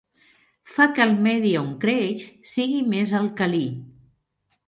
Fa 0.75 0.85
que 0.99 1.03
el 1.09 1.13
medi 1.25 1.51
on 1.59 1.67
creix 1.83 2.25
sigui 2.53 2.81
més 2.95 3.15
alcalí. 3.21 3.63